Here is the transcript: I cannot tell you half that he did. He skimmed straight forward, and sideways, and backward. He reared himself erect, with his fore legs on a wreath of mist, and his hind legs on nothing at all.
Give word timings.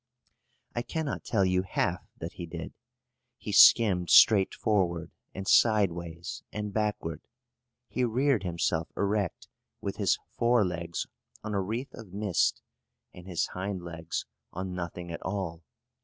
I 0.75 0.81
cannot 0.81 1.23
tell 1.23 1.45
you 1.45 1.61
half 1.61 2.03
that 2.17 2.33
he 2.33 2.47
did. 2.47 2.73
He 3.37 3.51
skimmed 3.51 4.09
straight 4.09 4.55
forward, 4.55 5.11
and 5.35 5.47
sideways, 5.47 6.41
and 6.51 6.73
backward. 6.73 7.21
He 7.87 8.03
reared 8.03 8.41
himself 8.41 8.87
erect, 8.97 9.47
with 9.79 9.97
his 9.97 10.17
fore 10.31 10.65
legs 10.65 11.05
on 11.43 11.53
a 11.53 11.61
wreath 11.61 11.93
of 11.93 12.13
mist, 12.13 12.63
and 13.13 13.27
his 13.27 13.45
hind 13.53 13.83
legs 13.83 14.25
on 14.51 14.73
nothing 14.73 15.11
at 15.11 15.21
all. 15.21 15.61